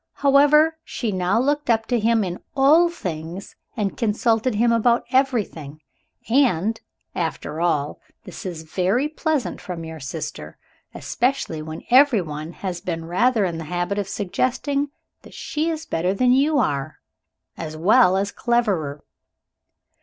However, 0.13 0.77
she 0.83 1.11
now 1.11 1.39
looked 1.39 1.69
up 1.69 1.85
to 1.85 1.99
him 1.99 2.23
in 2.23 2.39
all 2.57 2.89
things 2.89 3.55
and 3.77 3.95
consulted 3.95 4.55
him 4.55 4.71
about 4.71 5.05
everything, 5.11 5.79
and, 6.27 6.81
after 7.13 7.61
all, 7.61 7.99
this 8.23 8.43
is 8.43 8.63
very 8.63 9.07
pleasant 9.07 9.61
from 9.61 9.85
your 9.85 9.99
sister, 9.99 10.57
especially 10.95 11.61
when 11.61 11.83
every 11.91 12.17
one 12.19 12.51
has 12.53 12.81
been 12.81 13.05
rather 13.05 13.45
in 13.45 13.59
the 13.59 13.65
habit 13.65 13.99
of 13.99 14.09
suggesting 14.09 14.89
that 15.21 15.35
she 15.35 15.69
is 15.69 15.85
better 15.85 16.15
than 16.15 16.31
you 16.31 16.57
are, 16.57 16.97
as 17.55 17.77
well 17.77 18.17
as 18.17 18.31
cleverer. 18.31 19.03